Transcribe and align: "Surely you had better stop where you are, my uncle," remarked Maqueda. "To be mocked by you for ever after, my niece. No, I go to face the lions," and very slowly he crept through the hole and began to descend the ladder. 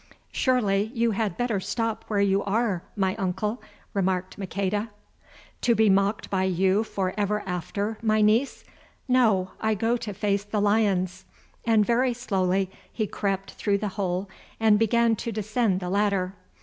"Surely 0.31 0.89
you 0.95 1.11
had 1.11 1.37
better 1.37 1.59
stop 1.59 2.03
where 2.07 2.19
you 2.19 2.43
are, 2.43 2.81
my 2.95 3.15
uncle," 3.17 3.61
remarked 3.93 4.35
Maqueda. 4.35 4.89
"To 5.61 5.75
be 5.75 5.91
mocked 5.91 6.27
by 6.31 6.45
you 6.45 6.83
for 6.83 7.13
ever 7.19 7.43
after, 7.45 7.99
my 8.01 8.19
niece. 8.19 8.63
No, 9.07 9.51
I 9.61 9.75
go 9.75 9.97
to 9.97 10.11
face 10.11 10.43
the 10.43 10.59
lions," 10.59 11.25
and 11.65 11.85
very 11.85 12.15
slowly 12.15 12.71
he 12.91 13.05
crept 13.05 13.51
through 13.51 13.77
the 13.77 13.89
hole 13.89 14.27
and 14.59 14.79
began 14.79 15.15
to 15.17 15.31
descend 15.31 15.79
the 15.81 15.89
ladder. 15.91 16.33